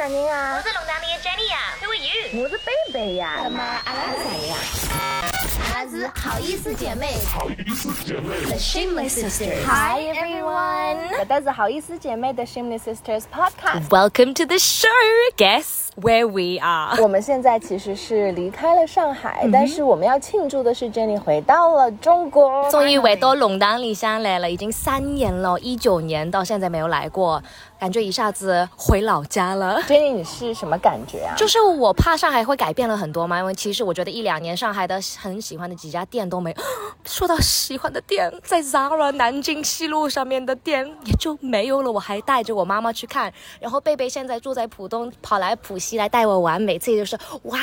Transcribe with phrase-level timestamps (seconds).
[0.00, 0.56] 啥人啊？
[0.56, 2.42] 我是龙塘里的 Jenny 呀，Who are you？
[2.42, 3.40] 我是贝贝呀。
[3.44, 4.56] 那么阿拉是谁呀？
[5.74, 7.18] 阿拉是好意思姐妹。
[7.30, 8.34] 好意思姐妹。
[8.46, 9.62] The Shameless Sisters。
[9.66, 13.88] Hi everyone，这都是好意思姐妹的 Shameless Sisters Podcast。
[13.90, 14.88] Welcome to the show.
[15.36, 16.98] Guess where we are?
[17.02, 27.42] 我们现在其实是离开了上海，但是我们要庆祝的是 Jenny 回到了中国，终于回到龙塘里乡来了，已经三年了，一九年到现在没有来过，
[27.80, 29.80] 感觉一下子回老家了。
[29.88, 31.34] Jenny，你是什么感觉啊？
[31.34, 36.54] 就是我怕上海会改变了很多嘛，因为其实我觉得一两年上海的很喜欢的几家店都没。
[37.06, 41.90] 说到喜欢的店，在 Zara 南京西路上面的店也就没有了。
[41.90, 47.58] 我还带着我妈妈去看，然后贝贝现在住在浦东，跑来浦西来带我玩，每次也就是哇，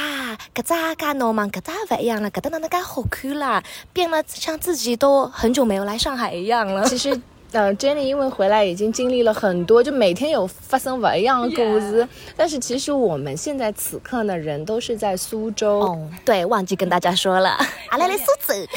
[0.56, 6.84] 搿咋搿弄嘛，搿咋不一样了，搿搭哪能介好看啦，变了像自己都很久没有来上海一样了。
[6.86, 7.22] 其实。
[7.52, 12.08] 呃，Jenny 因为回来已经经历了很多，就每天有发生不一样的故事。
[12.36, 17.58] 但是其实我们现在此刻呢，人都是在苏州，哦，对，忘记跟大家说了，
[17.90, 18.28] 阿来来苏州。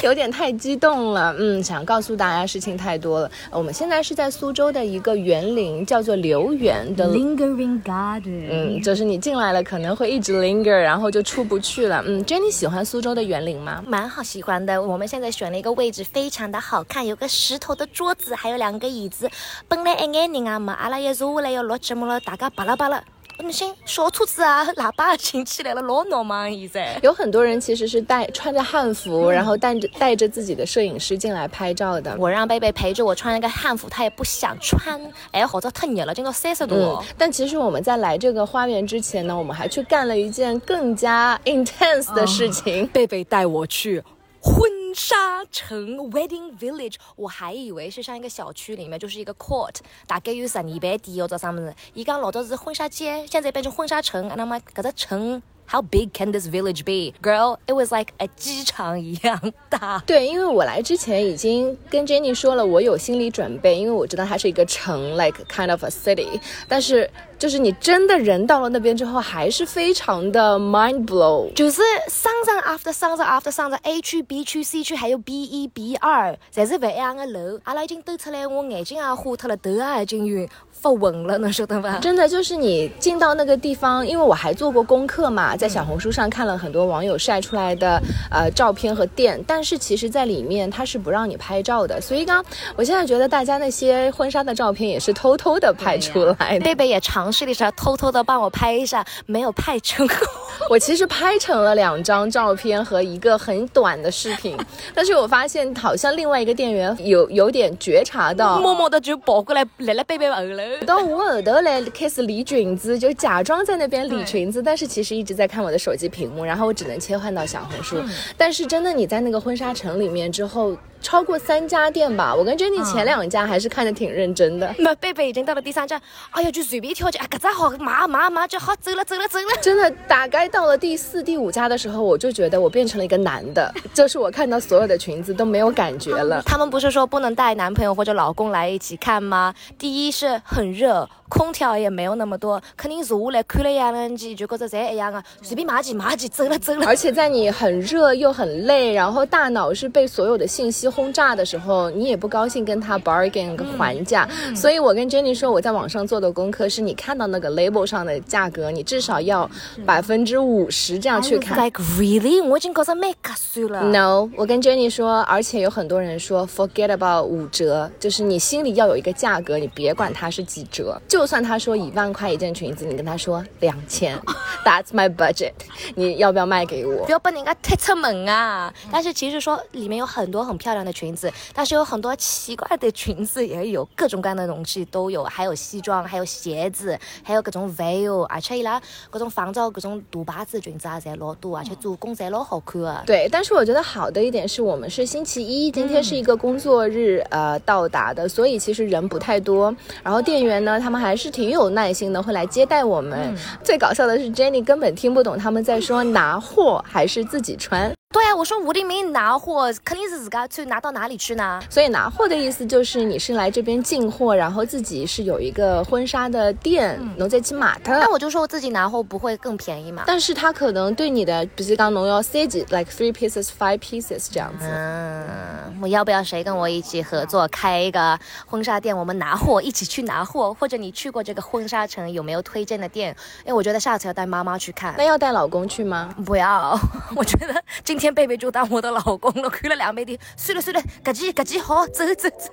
[0.03, 1.33] 有点太激动了。
[1.37, 3.31] 嗯，想告诉大家事情太多了。
[3.51, 7.07] 呃我们现在是在苏州的一个园林，叫做留园的。
[7.09, 8.47] Lingering Garden。
[8.49, 12.03] 嗯，就是你进来了可能会一直 linger，然后就出不去了。
[12.05, 13.83] 嗯，Jenny 喜欢苏州的园林吗？
[13.85, 14.81] 蛮好喜欢的。
[14.81, 19.27] 我们现在选了一个位置，非常的好看，有个石头的桌子，还有两个椅子。
[19.67, 23.03] 本来一眼人啊嘛，阿拉一坐下来要录节目了，大家巴拉巴拉。
[23.43, 26.99] 你想小车子啊，喇叭请起来了，老闹忙现在。
[27.01, 32.15] 有很多人其实是带穿着汉服，然后带着带着自己的摄影师进来拍照的。
[32.19, 35.01] 我让贝贝陪着我穿了个汉服，他也不想穿。
[35.31, 42.85] 哎，好像太热了，今朝三十度但其实我们在来这个花园之前呢，我们还去干了一件更加 intense 的事情。
[42.89, 44.03] 贝贝带我去
[44.43, 49.75] 婚纱城 （Wedding Village），我还以为是像一个小区里面就是一个 court，
[50.07, 51.71] 大概有十二万地或者啥么子。
[51.93, 55.43] 伊讲老早是婚纱街，现在变成婚纱城，那么搿个城。
[55.67, 57.57] How big can this village be, girl?
[57.65, 60.03] It was like a 机场一样大。
[60.05, 66.41] 对，因为我来之前已经跟 Jenny 说了，我有心理准备，因为我知道它是一个城，like kind of a city。
[66.67, 67.09] 但是
[67.41, 71.51] 就是你真的人到了那边之后，还是非常的 mind blow。
[71.55, 77.59] 就是商场 after 商场 after 商场，A 区、B 区、C 区，还有 B 一、B 二，侪是不一样的楼。
[77.63, 81.97] 阿拉已经抖出来，我眼睛也花脱了，头也已经晕发昏了，能晓得吧？
[81.99, 96.65] 真的就是你进到那个地方，因为我还做过功课嘛，在小红书上看了很多网友晒出来的呃照片和店，但是其实在里面它是不让你拍照的，所以刚我现在觉得大家那些婚纱的照片也是偷偷的拍出来的。
[96.65, 96.99] 贝贝也
[97.31, 100.17] 尝试了一下，偷偷的帮我拍一下，没有拍成功。
[100.69, 104.57] 我其实拍成了两张照片和一个很短的视频，
[104.93, 110.79] 但是我发现好像另外一个店员有有点觉察到，默默的就跑过来来了贝贝后了。
[110.85, 117.95] 到我后头来开始理裙子，就假装在那边理裙子，但是其实一直在看我的手机屏幕，然后我只能切换到小红书。
[118.35, 124.73] 但是真的你在那个婚纱城里面之后，超过三家店吧，我跟 Jenny 前两家还是看的挺认真的。
[124.77, 129.45] 那贝贝已经到了第三站，哎呀，就随便挑起，啊，搿只好，麻麻麻就好，走了走了走了。
[129.61, 136.41] 真的，大概到了第四、第五家的时候，我就觉得我变成了一个男的， 就是我看到所有的裙子都没有感觉了。
[136.45, 139.53] 他们不是说不能带男朋友或者老公来一起看吗？
[139.77, 146.85] 第一是很热，空调也没有那么多，肯定坐下来看了一两集，就觉着侪一样啊，随便买几买几，走了走了。
[146.85, 154.27] 而且在你很热又很累，然后大脑是被所有的信息轰炸的时候，你也不高兴跟他 bargain 个还价。
[154.55, 159.49] 所以我跟 Jenny 说，我在网上做的功课是，你看到那个 label 上的价格，你至少要
[159.85, 161.57] 百分之五十这样去看。
[161.57, 163.81] Like really，我已经觉着蛮合算了。
[163.83, 174.19] No，我跟 Jenny 说，而且有很多人说 forget about 五折，就是你心里要有一个价格，你别管它是几折，就算他说一万块一件裙子，你跟他说两千，
[174.65, 175.53] That's my budget，
[175.95, 177.11] 你要不要卖给我不？
[177.11, 178.73] 要被人家踢出门啊！
[178.91, 193.03] 但是其实说里面有很多很漂亮的裙子，但是有很多奇怪的裙子也有，各种各样的东西都有，还有西装，还有鞋子，还有各种 veil，而且伊拉各种仿造各种大牌子的裙子啊，侪老多，而且做工侪老好看啊。
[193.05, 199.73] 对，但是我觉得好的一点是我们是星期一，今天是一个工作日，呃，到达的，所以其实人不太多。
[200.03, 203.35] 然后店员呢，他们还是挺有耐心的，会来接待我们。
[203.63, 207.91] 最搞笑的是，Jenny 根本听不懂他们在说拿货还是自己穿。
[208.11, 211.61] 对啊，我说吴立明拿货肯定是自个去拿到哪里去呢？
[211.69, 217.99] 所以拿货的意思就是你是来这边进货，然后自己是有一个婚纱的店，侬再去买它。
[217.99, 220.03] 那我就说我自己拿货不会更便宜嘛？
[220.05, 224.65] 但是他可能对你的，比如讲侬要三几，like three pieces, five pieces 这样子。
[224.67, 228.95] 嗯，我要不要谁跟我一起合作开一个婚纱店？
[228.95, 233.15] 我们拿货，一起去拿货，或者你去过这个婚纱城，有没有推荐的店？
[233.45, 235.11] 因为我觉得下次要带妈妈去看那。
[235.11, 236.13] 要带老公去吗？
[236.25, 236.77] 不要，
[237.15, 237.53] 我觉得
[237.83, 242.51] 今天贝贝就当我的老公了，看了两杯的，算了算了，搿记搿记好，走走走。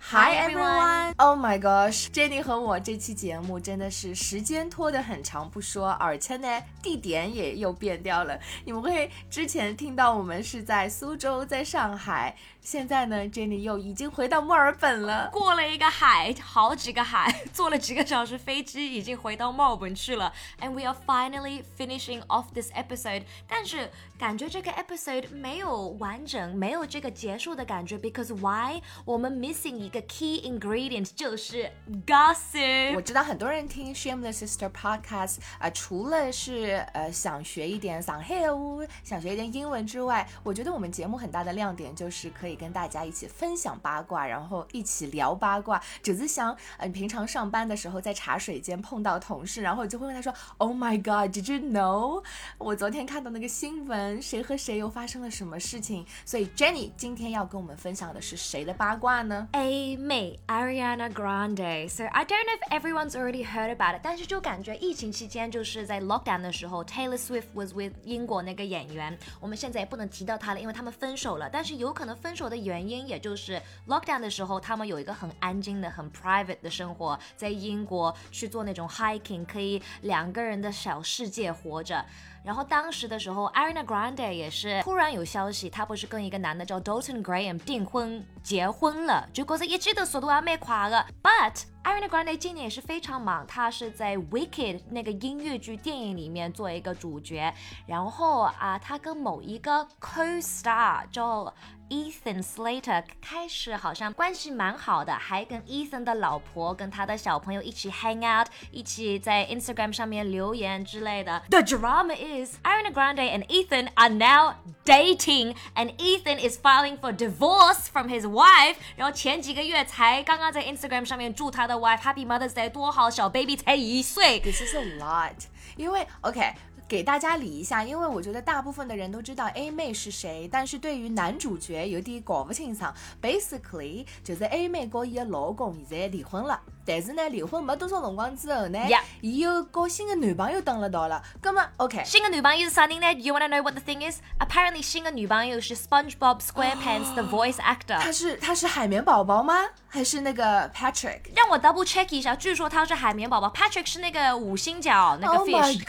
[0.00, 1.01] Hi everyone.
[1.24, 8.36] Oh my gosh, Jenny 和我这期节目真的是时间拖得很长不说，而且呢地点也又变掉了。
[8.64, 15.30] 你们会之前听到我们是在苏州，在上海，现在呢 Jenny 又已经回到墨尔本了。
[15.32, 20.32] 过了一个海，好几个海，坐了几个小时飞机，已经回到墨尔本去了。
[20.60, 23.22] And we are finally finishing off this episode。
[23.46, 23.88] 但是
[24.18, 28.82] 感觉这个 episode 没有完整，没有这个结束的感觉，because why？
[29.04, 31.70] 我们 missing 一个 key ingredient 就是
[32.06, 32.94] gossip。
[32.94, 45.82] 我知道很多人听 Shameless Sister Podcast 啊、除了是呃想学一点上海话，想学一点英文之外，我觉得我们节目很大的亮点就是可以跟大家一起分享八卦，然后一起聊八卦。
[46.02, 52.22] 只是想呃平常上班的时候在茶水间碰到同事，然后就会问他说：“Oh my God, did you know？”
[52.58, 56.06] 我昨天看到那个新闻，谁和谁又发生了什么事情？
[56.24, 61.88] 所以 Jenny 今天要跟我们分享的是谁的八卦呢？A 妹 Ariana Grande。
[61.88, 71.48] So I don't know if everyone's already heard about it，但是就感觉疫情期间就是在 lockdown 的时候，Taylor Swift was with 英国那个演员，我们现在也不能提到他了，因为他们分手了。
[71.50, 82.04] 但是有可能分手的原因，也就是 lockdown 的时候，他们有一个很安静的、很 private 的生活，在英国去做那种 hiking，可以两个人的小世界活着。
[82.44, 91.06] 然后当时的时候，Ariana Grande 也是突然有消息，她不是跟一个男的叫 Dalton Graham 订婚结婚了，结果这一记得速度还蛮快的。
[91.22, 97.54] But Ariana Grande 今年也是非常忙，她是在 Wicked 那个音乐剧电影里面做一个主角，
[97.86, 101.54] 然后啊，她跟某一个 co-star 叫
[101.91, 111.41] Ethan Slater 开始好像关系蛮好的，还跟 Ethan 的老婆跟他的小朋友一起 hang out，一起在 Instagram 上面留言之类的。
[111.49, 117.87] The drama is Ariana Grande and Ethan are now dating, and Ethan is filing for divorce
[117.89, 118.75] from his wife。
[118.97, 124.41] 然后前几个月才刚刚在 Instagram 上面祝他的 wife Happy Mother's Day 多好，小 baby 才一岁。
[124.41, 125.45] This is a lot，
[125.77, 126.53] 因为 OK。
[126.92, 132.92] 给大家理一下，因为我觉得大部分的人都知道 A 妹是谁，但是对于男主角有点搞不清爽。
[133.22, 138.78] Basically，就是 A 妹和伊的老公现在离婚了，但是呢，离婚没多少辰光之后呢
[139.22, 141.22] 伊又和新的男朋友等了到了。
[141.40, 144.18] 那么 OK，新的男朋友是啥人呢？You wanna know what the thing is?
[144.38, 147.98] Apparently，新的女朋友是 SpongeBob SquarePants 的 voice actor。
[147.98, 149.54] 他是他是海绵宝宝吗？
[149.88, 151.20] 还是那个 Patrick？
[151.34, 155.84] 让我 double check 一下，据说他是海绵宝宝，Patrick 是那个五星角那个 Oh my fish。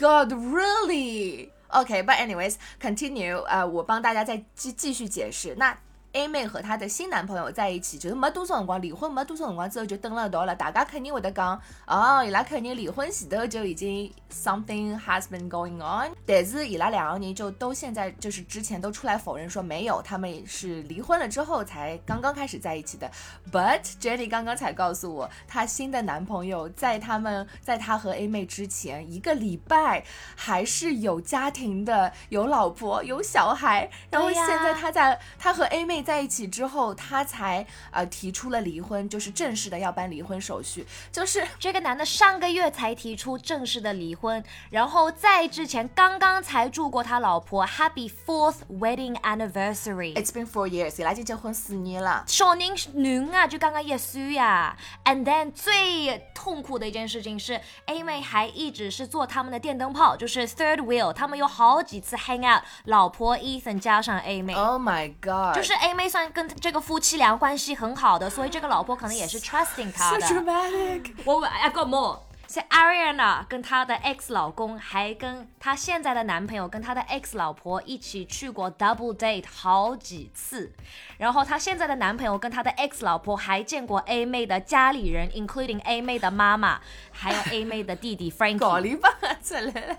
[1.74, 3.42] Okay, but anyways, continue.
[3.46, 5.56] 呃，我帮大家再继继续解释。
[5.56, 5.76] 那
[6.14, 10.56] A 妹和她的新男朋友在一起，就是没多少辰光，离婚没多少辰光之后就登了一道了。
[10.56, 16.12] 大家肯定会得讲，哦，伊拉肯定离婚前头就已经 something has been going on。
[16.26, 23.10] 但是伊拉两个人就都现在就是之前都出来否认说没有，他们是离婚了之后才刚刚开始在一起的。
[23.52, 30.06] But Jenny 刚刚才告诉我，她新的男朋友在他们在她和 A 妹之前一个礼拜
[30.36, 41.48] 还是有家庭的，有老婆有小孩，然后现在他在他和 A 妹在一起之后，他才呃提出了离婚，就是正式的要办离婚手续，就是。
[41.60, 50.14] 这个男的上个月才提出正式的离婚，然后在之前刚刚才祝过他老婆 Happy Fourth Wedding Anniversary。
[50.16, 52.26] It's been four years，伊拉已经结婚四年了。
[52.28, 54.76] 少年男啊，就刚刚一岁呀。
[55.06, 64.54] And then 最痛苦的一件事情是，A 妹还一直是做他们的电灯泡，就是 third wheel，他们有好几次 hang out，老婆 Ethan 加上 A 妹。
[64.54, 65.56] Oh my god！
[65.56, 70.26] 就是 A 妹算跟这个夫妻俩关系很好的，所以这个老婆可能也是 trusting 他 so 的。
[70.28, 71.12] dramatic。
[71.26, 72.20] 我 I got more。
[72.46, 80.72] 是 Ariana 跟她的 ex 老公，还跟她现在的男朋友跟她的 ex 老婆一起去过 double date 好几次，
[81.18, 86.80] 然后她现在的男朋友跟她的 ex 老婆还见过 A 妹的家里人，including A 妹的妈妈，
[87.12, 88.60] 还有 A 妹的弟弟 Frankie。
[88.60, 89.10] 搞篱笆
[89.42, 89.98] 出来了。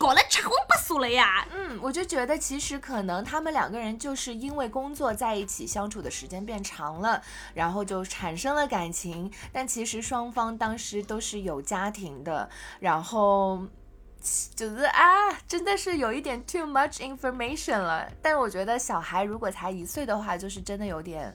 [0.00, 1.46] 搞得七荤八素了呀。
[1.54, 9.30] 嗯，我就觉得其实可能他们两个人就是因为工作在一起相处的时间变长了，然后就产生了感情。
[9.52, 13.62] 但其实双方当时都是有家庭的，然后
[14.56, 18.10] 就是啊，真的是有一点 too much information 了。
[18.22, 21.34] 但我觉得小孩如果才一岁的话，就是真的有点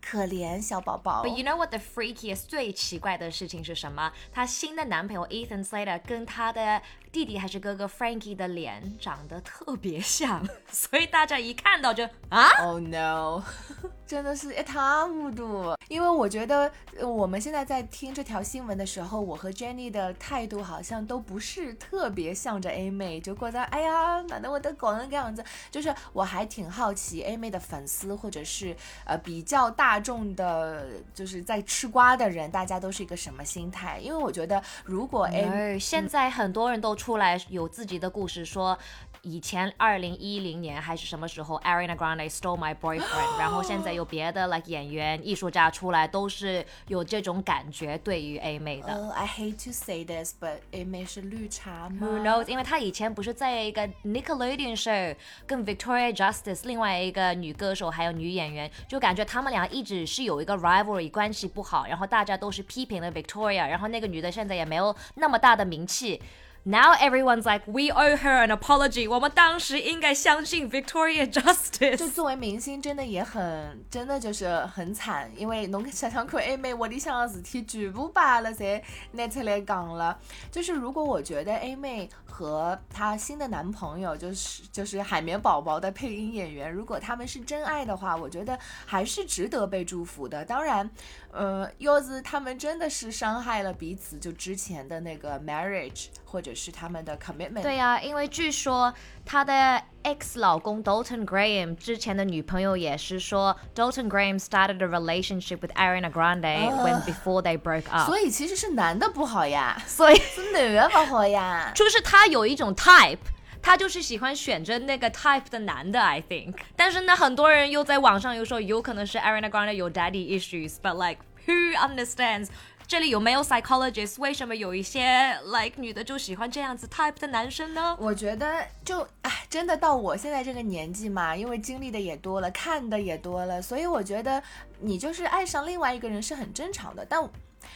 [0.00, 1.24] 可怜小宝宝。
[1.24, 4.12] But you know what the freakiest 最奇怪的事情是什么？
[4.32, 6.80] 她新的男朋友 Ethan Slater 跟她的
[7.12, 13.42] 弟弟还是哥哥 Frankie 的脸长得特别像，所以大家一看到就啊，Oh no！
[14.06, 15.74] 真的是一塌糊涂。
[15.88, 25.44] 因为我觉得呃我们现在在听这条新闻的时候，我和 Jenny 的态度好像都不是特别向着 A 妹，就觉得哎呀，哪能我的搞成这样子？
[25.70, 33.98] 就是我还挺好奇 A 妹的粉丝或者是呃比较大众的，就是在吃瓜的人，大家都是一个什么心态？
[34.00, 38.76] 因为我觉得如果 A 哎，现在很多人都出来有自己的故事说。
[39.22, 48.88] 以前二零一零年还是什么时候，Ariana Grande stole my boyfriend， 然后现在有别的 like 演员、艺术家出来，都是有这种感觉对于 A 妹的。
[48.92, 52.46] 呃、i hate to say this, but A 妹是绿茶吗 Who knows？
[52.46, 66.22] 因为她以前不是在一个 Nickelodeon show 跟 Victoria Justice 另外一个女歌手还有女演员，就感觉他们俩一直是有一个 rivalry 关系不好，然后大家都是批评了 Victoria，然后那个女的现在也没有那么大的名气。
[66.68, 69.08] Now everyone's like, we owe her an apology.
[69.08, 72.10] 我们当时应该相信 Victoria 就 Justice。
[72.10, 78.82] 作为明星，真的也很，真的就是很惨，因为侬想想看，A 妹窝里向的事体全部把了侪
[79.12, 80.18] 拿出来讲了。
[80.50, 90.44] 就是如果我觉得 A 妹和她新的男朋友，就是就是海绵宝宝的配音演员，如果他们是真爱的话，我觉得还是值得被祝福的。
[90.44, 90.90] 当然，
[91.30, 98.92] 呃，要是他们真的是伤害了彼此，就之前的那个 marriage 或者是他们的 commitment，对呀、因为据说
[99.24, 107.56] 她的 ex 老公 Dalton Graham 之前的女朋友也是说，Dalton Graham started a relationship with Ariana Grande when before they
[107.56, 108.06] broke up。
[108.06, 111.70] 所以其实是男的不好呀，所以是女的不好呀。
[111.74, 113.18] 就是他有一种 type。
[113.62, 116.54] 他就是喜欢选着那个 type 的男的，I think。
[116.76, 122.46] 但是呢，很多人又在网上又说，有可能是 Ariana Grande 有 daddy issues，but like who understands？
[122.88, 124.20] 这里有没有 psychologist？
[124.20, 127.96] 为什么有一些 like 女的就喜欢这样子 type 的男生呢？
[127.98, 134.40] 我觉得就哎，真的到我现在这个年纪嘛，因为经历的也多了，看的也多了，所以我觉得
[134.78, 137.04] 你就是爱上另外一个人是很正常的。
[137.04, 137.20] 但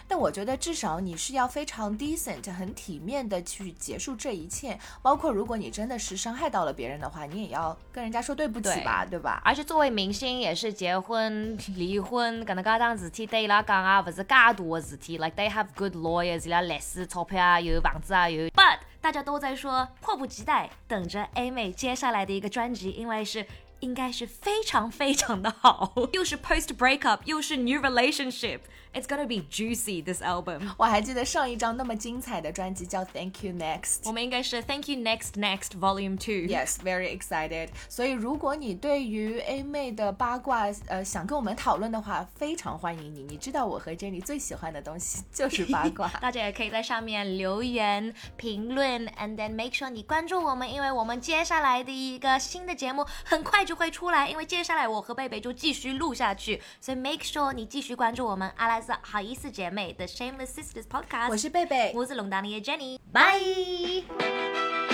[0.08, 9.40] 但我觉得至少你是要非常 decent、很体面的去结束这一切，包括如果你真的是伤害到了别人的话，你也要跟人家说对不起吧，对吧？
[9.44, 15.18] 而且作为明星，也是结婚、离婚，搿能介桩事体对伊拉讲啊，勿是介大的事体。
[15.18, 18.48] Like they have good lawyers，伊拉律师钞票啊有，房子啊有。
[18.50, 23.46] But 大家都在说，迫不及待等着 A 妹接下来的一个专辑，因为是。
[23.81, 30.71] 应该是非常非常的好，又是 post breakup，又是 new relationship，it's gonna be juicy this album。
[30.77, 33.99] 我还记得上一张那么精彩的专辑叫 Thank You Next。
[34.05, 36.47] 我们应该是 Thank you next next volume two。
[36.47, 37.69] Yes, very excited.
[37.89, 43.23] 所以如果你对于 A 妹的八卦，呃，想跟我们讨论的话，非常欢迎你。
[43.23, 46.07] 你知道我和 Jenny 最喜欢的东西就是八卦。
[46.21, 61.30] 大家也可以在上面留言评论，and then make sure 你关注我们，因为我们接下来的一个新的节目很快 就会出来，因为接下来我和贝贝就继续录下去，所以 make sure 你继续关注我们阿拉斯好意思姐妹的 Shameless Sisters Podcast。
[61.30, 64.89] 我是贝贝，我是龙达尼的 Jenny，拜。